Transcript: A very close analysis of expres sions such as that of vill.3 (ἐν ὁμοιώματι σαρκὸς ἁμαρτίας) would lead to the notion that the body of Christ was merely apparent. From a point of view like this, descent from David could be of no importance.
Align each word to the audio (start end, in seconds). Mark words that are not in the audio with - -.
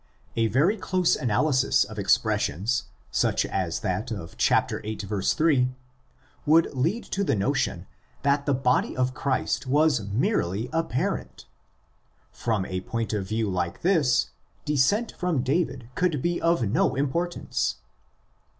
A 0.35 0.47
very 0.47 0.77
close 0.77 1.15
analysis 1.15 1.83
of 1.83 1.99
expres 1.99 2.41
sions 2.41 2.85
such 3.11 3.45
as 3.45 3.81
that 3.81 4.09
of 4.09 4.17
vill.3 4.31 4.31
(ἐν 4.31 4.33
ὁμοιώματι 4.97 5.05
σαρκὸς 5.05 5.35
ἁμαρτίας) 5.35 5.75
would 6.47 6.73
lead 6.73 7.03
to 7.03 7.23
the 7.23 7.35
notion 7.35 7.85
that 8.23 8.47
the 8.47 8.53
body 8.55 8.97
of 8.97 9.13
Christ 9.13 9.67
was 9.67 10.01
merely 10.09 10.71
apparent. 10.73 11.45
From 12.31 12.65
a 12.65 12.81
point 12.81 13.13
of 13.13 13.27
view 13.27 13.47
like 13.47 13.83
this, 13.83 14.31
descent 14.65 15.11
from 15.11 15.43
David 15.43 15.87
could 15.93 16.19
be 16.23 16.41
of 16.41 16.67
no 16.67 16.95
importance. 16.95 17.75